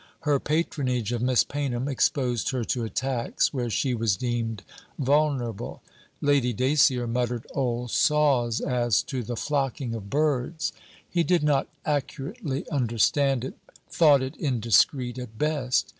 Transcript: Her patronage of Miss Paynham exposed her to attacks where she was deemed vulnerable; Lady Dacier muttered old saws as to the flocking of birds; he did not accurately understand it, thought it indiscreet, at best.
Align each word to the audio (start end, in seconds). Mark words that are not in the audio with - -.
Her 0.21 0.39
patronage 0.39 1.11
of 1.11 1.21
Miss 1.21 1.43
Paynham 1.43 1.87
exposed 1.87 2.49
her 2.49 2.63
to 2.63 2.83
attacks 2.83 3.53
where 3.53 3.69
she 3.69 3.93
was 3.93 4.17
deemed 4.17 4.63
vulnerable; 4.97 5.83
Lady 6.21 6.53
Dacier 6.53 7.05
muttered 7.05 7.45
old 7.53 7.91
saws 7.91 8.61
as 8.61 9.03
to 9.03 9.21
the 9.21 9.35
flocking 9.35 9.93
of 9.93 10.09
birds; 10.09 10.73
he 11.07 11.21
did 11.21 11.43
not 11.43 11.67
accurately 11.85 12.67
understand 12.71 13.43
it, 13.43 13.53
thought 13.91 14.23
it 14.23 14.35
indiscreet, 14.37 15.19
at 15.19 15.37
best. 15.37 15.85